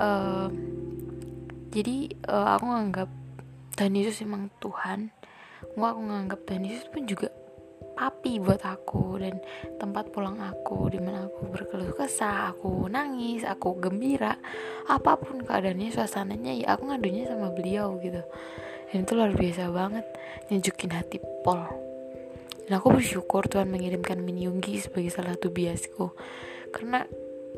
uh, 0.00 0.48
jadi 1.68 2.16
uh, 2.24 2.56
aku 2.56 2.64
nganggap 2.64 3.08
Tuhan 3.76 3.92
Yesus 3.92 4.24
emang 4.24 4.48
Tuhan. 4.56 5.12
Gua 5.76 5.92
aku 5.92 6.00
nganggap 6.00 6.40
Tuhan 6.48 6.64
Yesus 6.64 6.88
pun 6.88 7.04
juga 7.04 7.28
papi 7.92 8.40
buat 8.40 8.64
aku 8.64 9.20
dan 9.20 9.36
tempat 9.76 10.08
pulang 10.08 10.40
aku 10.40 10.88
di 10.88 10.96
mana 10.96 11.28
aku 11.28 11.52
berkeluh 11.52 11.92
kesah 11.92 12.56
aku 12.56 12.88
nangis 12.88 13.44
aku 13.44 13.76
gembira. 13.76 14.40
Apa 14.88 15.20
pun 15.20 15.44
keadaannya 15.44 15.92
suasananya 15.92 16.56
ya 16.56 16.72
aku 16.72 16.88
ngadunya 16.88 17.28
sama 17.28 17.52
beliau 17.52 18.00
gitu. 18.00 18.24
Dan 18.88 19.04
itu 19.04 19.12
luar 19.12 19.36
biasa 19.36 19.68
banget 19.68 20.08
nunjukin 20.48 20.90
hati 20.96 21.20
Paul 21.44 21.89
dan 22.70 22.78
aku 22.78 22.94
bersyukur 22.94 23.50
Tuhan 23.50 23.66
mengirimkan 23.66 24.22
Min 24.22 24.38
Yunggi 24.38 24.78
sebagai 24.78 25.10
salah 25.10 25.34
satu 25.34 25.50
biasku. 25.50 26.14
Karena 26.70 27.02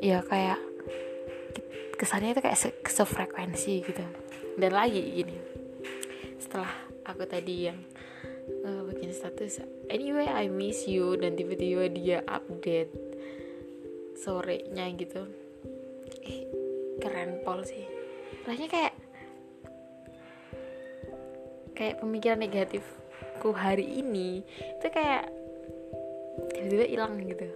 ya 0.00 0.25
kayak 0.25 0.57
kesannya 2.00 2.33
itu 2.33 2.40
kayak 2.40 2.57
se 2.57 2.73
sefrekuensi 2.81 3.85
gitu. 3.85 4.00
Dan 4.57 4.73
lagi 4.73 5.04
gini 5.04 5.37
setelah 6.40 6.73
aku 7.04 7.28
tadi 7.28 7.69
yang 7.69 7.76
uh, 8.64 8.88
bikin 8.88 9.12
status 9.12 9.61
anyway 9.92 10.33
I 10.33 10.49
miss 10.49 10.88
you 10.88 11.21
dan 11.21 11.37
tiba-tiba 11.37 11.92
dia 11.92 12.25
update 12.25 12.97
sorenya 14.16 14.88
gitu. 14.97 15.28
Eh 16.25 16.49
keren 17.04 17.45
pol 17.45 17.61
sih. 17.69 17.85
Rasanya 18.49 18.69
kayak 18.73 18.95
kayak 21.76 22.00
pemikiran 22.00 22.40
negatifku 23.43 23.59
hari 23.59 23.99
ini 23.99 24.47
itu 24.79 24.87
kayak 24.87 25.27
tiba-tiba 26.55 26.87
hilang 26.87 27.19
gitu. 27.27 27.47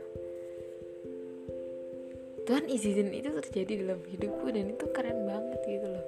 Tuhan 2.47 2.67
izinin 2.67 3.11
itu 3.15 3.31
terjadi 3.31 3.87
dalam 3.87 4.03
hidupku 4.07 4.47
dan 4.51 4.71
itu 4.71 4.87
keren 4.91 5.27
banget 5.31 5.61
gitu 5.67 5.87
loh. 5.87 6.07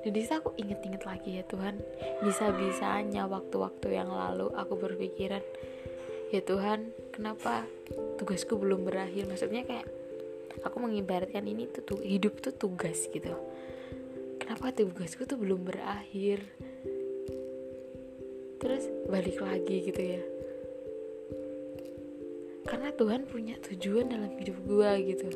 Dan 0.00 0.16
di 0.16 0.20
situ 0.24 0.32
aku 0.32 0.56
inget-inget 0.56 1.04
lagi 1.04 1.40
ya 1.40 1.44
Tuhan 1.44 1.76
bisa-bisanya 2.24 3.28
waktu-waktu 3.28 4.00
yang 4.00 4.08
lalu 4.08 4.48
aku 4.56 4.80
berpikiran 4.80 5.44
ya 6.32 6.40
Tuhan 6.40 6.88
kenapa 7.12 7.68
tugasku 8.16 8.56
belum 8.56 8.88
berakhir? 8.88 9.28
Maksudnya 9.28 9.68
kayak 9.68 9.88
aku 10.64 10.76
mengibaratkan 10.80 11.44
ini 11.44 11.68
tuh 11.68 12.00
hidup 12.00 12.40
tuh 12.40 12.56
tugas 12.56 13.08
gitu. 13.12 13.32
Kenapa 14.40 14.72
tugasku 14.72 15.28
tuh 15.28 15.36
belum 15.36 15.68
berakhir 15.68 16.48
terus 18.60 18.84
balik 19.08 19.40
lagi 19.40 19.88
gitu 19.88 19.98
ya. 19.98 20.22
Karena 22.68 22.92
Tuhan 22.92 23.24
punya 23.26 23.56
tujuan 23.64 24.12
dalam 24.12 24.30
hidup 24.36 24.60
gue 24.68 24.90
gitu. 25.16 25.28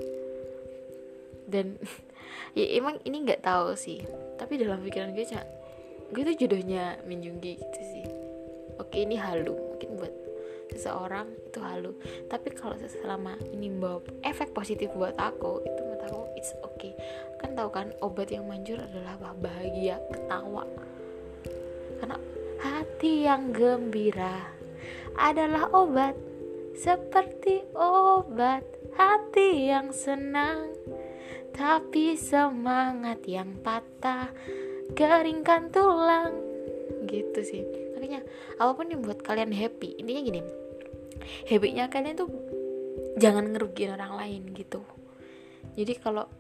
Dan 1.49 1.81
ya 2.59 2.65
emang 2.77 3.01
ini 3.09 3.25
nggak 3.25 3.43
tahu 3.43 3.73
sih. 3.75 4.05
Tapi 4.37 4.61
dalam 4.61 4.85
pikiran 4.85 5.17
gue 5.17 5.25
cak 5.25 5.47
gue 6.15 6.23
tuh 6.23 6.37
jodohnya 6.37 7.01
Minjunggi 7.09 7.57
gitu 7.57 7.81
sih. 7.81 8.05
Oke 8.77 9.03
ini 9.03 9.17
halu 9.17 9.57
mungkin 9.57 9.97
buat 9.97 10.13
seseorang 10.77 11.33
itu 11.49 11.59
halu. 11.65 11.97
Tapi 12.29 12.53
kalau 12.53 12.77
selama 12.77 13.41
ini 13.57 13.73
bawa 13.73 14.05
efek 14.21 14.53
positif 14.53 14.93
buat 14.93 15.17
aku 15.17 15.65
itu 15.65 15.81
menurut 15.81 16.05
aku 16.13 16.23
it's 16.37 16.53
okay. 16.61 16.93
Kan 17.41 17.57
tahu 17.57 17.73
kan 17.73 17.89
obat 18.05 18.29
yang 18.29 18.45
manjur 18.45 18.77
adalah 18.79 19.17
bahagia 19.41 19.97
ketawa 20.13 20.69
hati 22.95 23.27
yang 23.27 23.51
gembira 23.51 24.55
adalah 25.19 25.67
obat 25.75 26.15
seperti 26.79 27.67
obat 27.75 28.63
hati 28.95 29.67
yang 29.67 29.91
senang. 29.91 30.71
Tapi 31.51 32.15
semangat 32.15 33.27
yang 33.27 33.59
patah 33.67 34.31
Keringkan 34.95 35.75
tulang. 35.75 36.39
Gitu 37.11 37.43
sih. 37.43 37.67
Makanya 37.99 38.23
apa 38.63 38.71
pun 38.79 38.87
yang 38.87 39.03
buat 39.03 39.27
kalian 39.27 39.51
happy 39.51 39.99
Intinya 39.99 40.23
gini 40.31 40.41
Happynya 41.51 41.91
kalian 41.91 42.15
tuh 42.15 42.31
Jangan 43.19 43.51
ngerugiin 43.51 43.91
orang 43.91 44.15
lain 44.23 44.55
gitu. 44.55 44.87
Jadi 45.75 45.99
kalau 45.99 46.31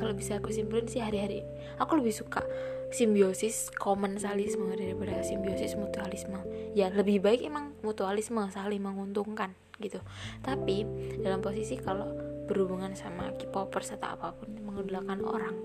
kalau 0.00 0.16
bisa 0.16 0.40
aku 0.40 0.48
simpulin 0.48 0.88
sih 0.88 1.04
hari-hari 1.04 1.44
aku 1.76 2.00
lebih 2.00 2.16
suka 2.16 2.40
simbiosis 2.88 3.68
komensalisme 3.76 4.72
daripada 4.72 5.20
simbiosis 5.20 5.76
mutualisme. 5.76 6.40
Ya 6.72 6.88
lebih 6.88 7.20
baik 7.20 7.44
emang 7.44 7.76
mutualisme 7.84 8.40
saling 8.48 8.80
menguntungkan 8.80 9.52
gitu. 9.78 10.00
Tapi 10.40 10.84
dalam 11.20 11.44
posisi 11.44 11.76
kalau 11.78 12.08
berhubungan 12.48 12.96
sama 12.96 13.32
K-popers 13.36 13.92
atau 13.96 14.16
apa 14.16 14.32
pun 14.32 14.48
menggunakan 14.64 15.20
orang 15.24 15.56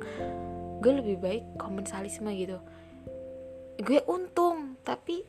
gue 0.84 0.94
lebih 1.00 1.18
baik 1.24 1.44
komensalisme 1.56 2.28
gitu. 2.36 2.60
Gue 3.80 4.04
untung 4.06 4.76
tapi 4.84 5.24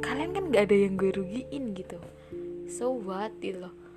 kalian 0.00 0.32
kan 0.32 0.44
gak 0.48 0.72
ada 0.72 0.76
yang 0.76 0.96
gue 0.96 1.12
rugiin 1.12 1.76
gitu. 1.76 2.00
So 2.68 2.92
what 2.92 3.36
gitu 3.40 3.68
loh 3.68 3.87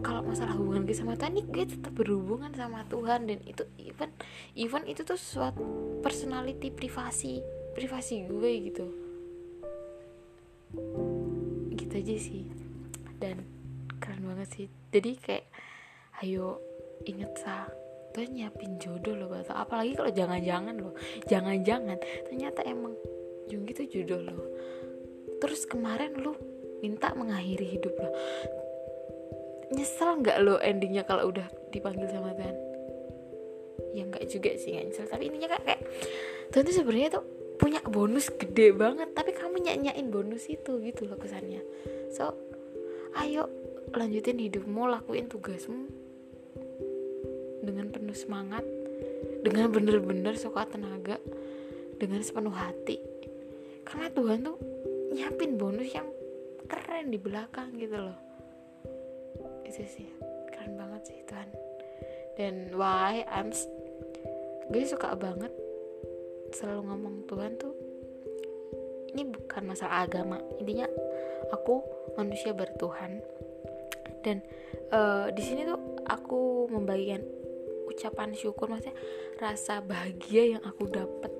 kalau 0.00 0.24
masalah 0.24 0.56
hubungan 0.56 0.88
gue 0.88 0.96
sama 0.96 1.16
Tuhan 1.16 1.40
gue 1.46 1.64
tetap 1.64 1.92
berhubungan 1.94 2.52
sama 2.56 2.84
Tuhan. 2.88 3.28
Dan 3.28 3.38
itu 3.44 3.64
even 3.78 4.10
even 4.56 4.82
itu 4.88 5.04
tuh 5.04 5.20
suatu 5.20 5.62
personality 6.04 6.72
privasi 6.72 7.44
privasi 7.76 8.26
gue 8.26 8.52
gitu. 8.72 8.86
Gitu 11.76 11.92
aja 11.92 12.16
sih. 12.16 12.44
Dan 13.20 13.44
keren 14.00 14.24
banget 14.24 14.48
sih. 14.50 14.66
Jadi 14.90 15.10
kayak 15.20 15.46
ayo 16.24 16.60
inget 17.08 17.32
sa 17.40 17.68
Tuhan 18.10 18.34
nyiapin 18.34 18.82
jodoh 18.82 19.14
loh 19.14 19.30
bata 19.30 19.54
apalagi 19.54 19.94
kalau 19.94 20.10
jangan-jangan 20.10 20.76
loh. 20.76 20.96
Jangan-jangan. 21.30 21.96
Ternyata 22.26 22.66
emang 22.66 22.98
Junggi 23.50 23.74
tuh 23.74 23.90
jodoh 23.90 24.22
lo 24.22 24.46
terus 25.42 25.66
kemarin 25.66 26.14
lu 26.22 26.38
minta 26.78 27.10
mengakhiri 27.18 27.66
hidup 27.76 27.92
lo 27.98 28.14
nyesel 29.70 30.18
nggak 30.18 30.38
lo 30.42 30.58
endingnya 30.58 31.06
kalau 31.06 31.30
udah 31.30 31.46
dipanggil 31.70 32.10
sama 32.10 32.34
Tuhan? 32.34 32.56
Ya 33.94 34.02
nggak 34.06 34.24
juga 34.26 34.50
sih 34.58 34.74
nggak 34.74 34.86
nyesel. 34.90 35.06
Tapi 35.06 35.22
intinya 35.30 35.48
kayak, 35.54 35.64
kayak 35.66 35.82
Tuhan 36.50 36.62
tuh 36.66 36.74
sebenarnya 36.74 37.10
tuh 37.18 37.24
punya 37.60 37.80
bonus 37.84 38.32
gede 38.32 38.72
banget 38.72 39.12
tapi 39.12 39.36
kamu 39.36 39.60
nyanyain 39.60 40.08
bonus 40.08 40.48
itu 40.50 40.80
gitu 40.82 41.06
loh 41.06 41.18
kesannya. 41.20 41.62
So 42.10 42.34
ayo 43.20 43.46
lanjutin 43.94 44.38
hidupmu 44.38 44.86
lakuin 44.86 45.30
tugasmu 45.30 45.86
dengan 47.60 47.92
penuh 47.92 48.16
semangat 48.16 48.64
dengan 49.44 49.68
bener-bener 49.70 50.34
suka 50.34 50.66
tenaga 50.66 51.20
dengan 52.00 52.24
sepenuh 52.24 52.54
hati. 52.54 52.98
Karena 53.84 54.08
Tuhan 54.08 54.40
tuh 54.46 54.56
nyiapin 55.12 55.58
bonus 55.58 55.90
yang 55.90 56.08
keren 56.70 57.10
di 57.10 57.18
belakang 57.18 57.74
gitu 57.76 57.98
loh 57.98 58.29
itu 59.70 59.86
sih. 59.86 60.08
Keren 60.50 60.74
banget 60.74 61.14
sih 61.14 61.18
Tuhan. 61.24 61.48
Dan 62.34 62.54
why 62.74 63.22
I'm 63.30 63.54
gue 64.70 64.86
suka 64.86 65.18
banget 65.18 65.50
selalu 66.54 66.86
ngomong 66.86 67.16
Tuhan 67.26 67.58
tuh 67.58 67.74
ini 69.14 69.26
bukan 69.26 69.62
masalah 69.66 70.06
agama. 70.06 70.38
Intinya 70.62 70.86
aku 71.50 71.82
manusia 72.14 72.54
bertuhan. 72.54 73.22
Dan 74.22 74.42
uh, 74.94 75.30
di 75.34 75.42
sini 75.42 75.66
tuh 75.66 75.78
aku 76.06 76.70
membagikan 76.70 77.22
ucapan 77.90 78.30
syukur 78.36 78.70
maksudnya 78.70 78.94
rasa 79.42 79.82
bahagia 79.82 80.56
yang 80.58 80.62
aku 80.62 80.86
dapat 80.86 81.32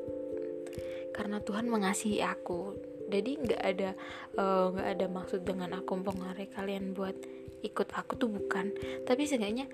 karena 1.15 1.39
Tuhan 1.43 1.71
mengasihi 1.71 2.23
aku. 2.23 2.75
Jadi 3.11 3.43
nggak 3.43 3.63
ada 3.63 3.91
eh, 4.39 4.65
nggak 4.71 4.87
uh, 4.87 4.93
ada 4.95 5.07
maksud 5.11 5.43
dengan 5.43 5.75
aku 5.75 5.99
mempengaruhi 5.99 6.47
kalian 6.55 6.95
buat 6.95 7.19
ikut 7.63 7.89
aku 7.93 8.17
tuh 8.17 8.31
bukan. 8.31 8.73
Tapi 9.05 9.23
setidaknya 9.29 9.67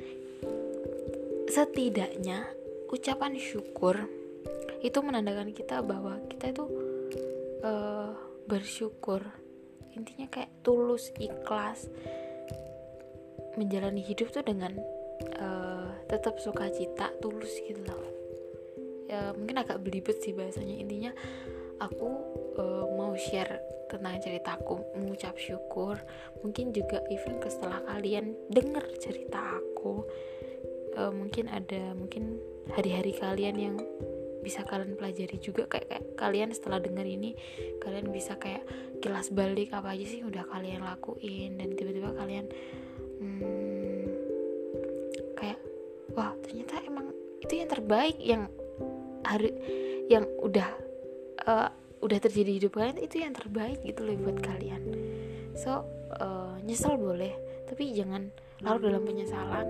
setidaknya 1.46 2.46
ucapan 2.90 3.38
syukur 3.38 4.06
itu 4.82 4.98
menandakan 5.02 5.50
kita 5.54 5.82
bahwa 5.82 6.20
kita 6.30 6.52
itu 6.52 6.64
uh, 7.64 8.12
bersyukur. 8.46 9.22
Intinya 9.96 10.28
kayak 10.28 10.52
tulus 10.60 11.08
ikhlas 11.16 11.88
menjalani 13.56 14.04
hidup 14.04 14.28
tuh 14.28 14.44
dengan 14.44 14.76
uh, 15.40 15.88
tetap 16.06 16.36
sukacita 16.36 17.10
tulus 17.24 17.56
gitu 17.64 17.80
loh. 17.88 18.04
Ya 19.06 19.32
mungkin 19.32 19.62
agak 19.62 19.80
belibet 19.80 20.20
sih 20.20 20.36
bahasanya. 20.36 20.76
Intinya 20.76 21.10
aku 21.80 22.08
uh, 22.56 22.86
mau 22.96 23.12
share 23.16 23.60
tentang 23.86 24.18
ceritaku 24.18 24.82
mengucap 24.98 25.38
syukur. 25.38 25.98
Mungkin 26.42 26.74
juga 26.74 27.02
even 27.12 27.38
ke 27.38 27.48
setelah 27.50 27.82
kalian 27.86 28.34
denger 28.50 28.84
cerita 28.98 29.38
aku 29.38 30.02
uh, 30.96 31.12
mungkin 31.12 31.46
ada 31.52 31.94
mungkin 31.94 32.40
hari-hari 32.74 33.14
kalian 33.14 33.56
yang 33.56 33.76
bisa 34.42 34.62
kalian 34.62 34.94
pelajari 34.94 35.38
juga. 35.38 35.66
Kayak, 35.66 35.86
kayak 35.90 36.04
kalian 36.18 36.50
setelah 36.54 36.78
denger 36.78 37.06
ini 37.06 37.34
kalian 37.82 38.10
bisa 38.10 38.38
kayak 38.38 38.62
kilas 39.02 39.30
balik 39.30 39.74
apa 39.74 39.94
aja 39.94 40.06
sih 40.06 40.22
udah 40.26 40.46
kalian 40.50 40.82
lakuin. 40.82 41.58
Dan 41.58 41.74
tiba-tiba 41.74 42.10
kalian 42.14 42.46
hmm, 43.22 44.06
kayak 45.38 45.58
wah 46.14 46.34
ternyata 46.42 46.80
emang 46.82 47.10
itu 47.42 47.52
yang 47.58 47.68
terbaik 47.70 48.16
yang 48.18 48.42
hari 49.26 49.50
yang 50.06 50.26
udah 50.38 50.85
uh, 51.46 51.70
udah 52.04 52.18
terjadi 52.20 52.44
di 52.44 52.54
hidup 52.60 52.76
kalian 52.76 53.00
itu 53.00 53.24
yang 53.24 53.32
terbaik 53.32 53.80
gitu 53.86 54.04
loh 54.04 54.14
buat 54.20 54.38
kalian. 54.42 54.82
So 55.56 55.86
uh, 56.20 56.60
nyesel 56.60 57.00
boleh 57.00 57.32
tapi 57.66 57.96
jangan 57.96 58.28
larut 58.62 58.84
dalam 58.84 59.02
penyesalan. 59.02 59.66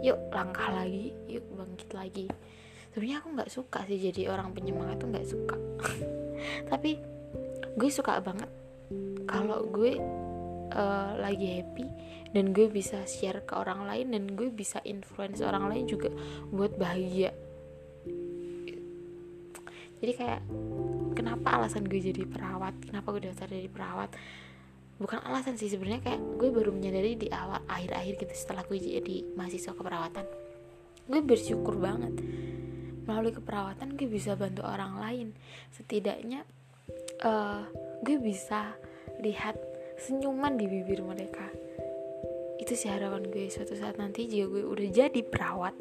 Yuk 0.00 0.18
langkah 0.30 0.70
lagi 0.72 1.12
yuk 1.28 1.44
bangkit 1.54 1.90
lagi. 1.92 2.26
Sebenarnya 2.94 3.16
aku 3.20 3.28
nggak 3.36 3.50
suka 3.52 3.80
sih 3.86 3.98
jadi 4.00 4.32
orang 4.32 4.54
penyemangat 4.56 4.96
tuh 5.02 5.08
nggak 5.12 5.28
suka. 5.28 5.56
Tapi 6.70 6.98
gue 7.78 7.90
suka 7.92 8.18
banget 8.18 8.50
kalau 9.28 9.68
gue 9.68 10.00
uh, 10.72 11.12
lagi 11.20 11.60
happy 11.60 11.86
dan 12.32 12.52
gue 12.56 12.66
bisa 12.68 13.04
share 13.04 13.44
ke 13.44 13.54
orang 13.54 13.84
lain 13.84 14.16
dan 14.16 14.24
gue 14.32 14.48
bisa 14.50 14.80
influence 14.88 15.44
orang 15.44 15.68
lain 15.68 15.84
juga 15.84 16.08
buat 16.50 16.74
bahagia. 16.80 17.32
Jadi 19.98 20.12
kayak 20.14 20.42
kenapa 21.28 21.60
alasan 21.60 21.84
gue 21.84 22.00
jadi 22.00 22.24
perawat? 22.24 22.72
Kenapa 22.88 23.12
gue 23.12 23.28
daftar 23.28 23.52
jadi 23.52 23.68
perawat? 23.68 24.16
Bukan 24.96 25.20
alasan 25.28 25.60
sih 25.60 25.68
sebenarnya 25.68 26.00
kayak 26.00 26.20
gue 26.40 26.48
baru 26.48 26.72
menyadari 26.72 27.20
di 27.20 27.28
awal 27.28 27.60
akhir-akhir 27.68 28.24
gitu 28.24 28.32
setelah 28.32 28.64
gue 28.64 28.80
jadi 28.80 29.28
mahasiswa 29.36 29.76
keperawatan. 29.76 30.24
Gue 31.04 31.20
bersyukur 31.20 31.76
banget. 31.76 32.16
Melalui 33.04 33.36
keperawatan 33.36 34.00
gue 34.00 34.08
bisa 34.08 34.40
bantu 34.40 34.64
orang 34.64 34.96
lain. 34.96 35.28
Setidaknya 35.68 36.48
uh, 37.20 37.68
gue 38.00 38.16
bisa 38.16 38.72
lihat 39.20 39.60
senyuman 40.00 40.56
di 40.56 40.64
bibir 40.64 41.04
mereka. 41.04 41.44
Itu 42.56 42.72
sih 42.72 42.88
harapan 42.88 43.28
gue. 43.28 43.52
Suatu 43.52 43.76
saat 43.76 44.00
nanti 44.00 44.24
jika 44.24 44.48
gue 44.48 44.64
udah 44.64 44.88
jadi 44.88 45.20
perawat 45.28 45.76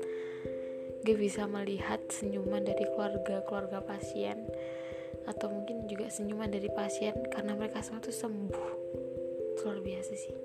gue 1.07 1.15
bisa 1.15 1.47
melihat 1.47 2.03
senyuman 2.12 2.67
dari 2.67 2.83
keluarga 2.91 3.39
keluarga 3.47 3.79
pasien 3.79 4.43
atau 5.27 5.51
mungkin 5.51 5.85
juga 5.91 6.07
senyuman 6.07 6.47
dari 6.47 6.71
pasien 6.71 7.13
karena 7.27 7.53
mereka 7.53 7.83
semua 7.83 7.99
tuh 7.99 8.15
sembuh. 8.15 8.69
Itu 9.53 9.61
luar 9.67 9.83
biasa 9.83 10.13
sih. 10.15 10.35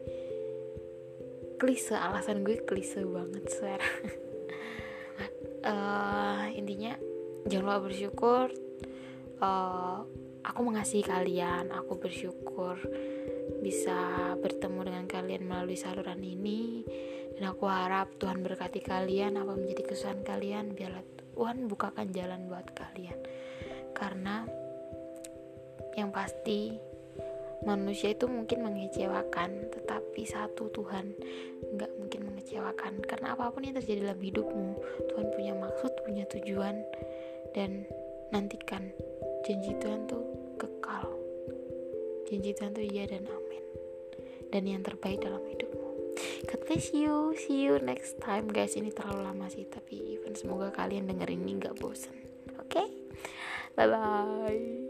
Klise 1.62 1.94
alasan 1.94 2.42
gue 2.42 2.58
klise 2.66 3.06
banget 3.06 3.46
suara 3.46 3.86
uh, 5.62 6.44
intinya 6.50 6.98
jangan 7.46 7.64
lupa 7.66 7.80
bersyukur. 7.86 8.46
Uh, 9.42 10.02
aku 10.42 10.60
mengasihi 10.62 11.06
kalian. 11.06 11.70
Aku 11.70 11.98
bersyukur 11.98 12.78
bisa 13.62 14.34
bertemu 14.42 14.80
dengan 14.90 15.06
kalian 15.06 15.42
melalui 15.46 15.78
saluran 15.78 16.22
ini. 16.22 16.82
Dan 17.38 17.48
aku 17.48 17.66
harap 17.66 18.12
Tuhan 18.20 18.44
berkati 18.44 18.84
kalian 18.84 19.40
apa 19.40 19.56
menjadi 19.56 19.88
kesusahan 19.88 20.22
kalian 20.22 20.76
biarlah 20.76 21.02
Tuhan 21.32 21.66
bukakan 21.66 22.12
jalan 22.12 22.46
buat 22.46 22.70
kalian. 22.76 23.18
Karena 23.96 24.44
yang 25.98 26.10
pasti 26.14 26.76
manusia 27.62 28.10
itu 28.10 28.26
mungkin 28.26 28.66
mengecewakan 28.66 29.70
tetapi 29.70 30.26
satu 30.26 30.66
Tuhan 30.74 31.14
nggak 31.78 31.92
mungkin 31.98 32.20
mengecewakan. 32.32 33.02
Karena 33.06 33.38
apa 33.38 33.52
pun 33.54 33.62
yang 33.62 33.78
terjadi 33.78 34.10
dalam 34.10 34.20
hidupmu 34.20 34.68
Tuhan 35.12 35.26
punya 35.34 35.54
maksud 35.54 35.92
punya 36.02 36.24
tujuan 36.28 36.82
dan 37.54 37.86
nantikan 38.34 38.90
janji 39.46 39.76
Tuhan 39.78 40.10
tuh 40.10 40.24
kekal. 40.58 41.06
Janji 42.26 42.50
Tuhan 42.56 42.72
tuh 42.72 42.84
iya 42.84 43.06
dan 43.06 43.28
amin. 43.28 43.64
Dan 44.52 44.62
yang 44.68 44.82
terbaik 44.84 45.22
dalam 45.22 45.40
hidupmu. 45.44 45.88
God 46.50 46.60
bless 46.66 46.92
you. 46.92 47.32
See 47.38 47.64
you 47.64 47.78
next 47.80 48.20
time. 48.20 48.50
Guys 48.50 48.74
ini 48.76 48.92
terlalu 48.92 49.24
lama 49.24 49.46
sih 49.48 49.64
tapi 49.70 50.18
even 50.18 50.34
semoga 50.34 50.74
kalian 50.74 51.08
denger 51.08 51.30
ini 51.32 51.62
nggak 51.62 51.78
bosan 51.78 52.16
oke? 52.58 52.68
Okay? 52.68 53.02
bye 53.76 53.88
bye 53.88 54.81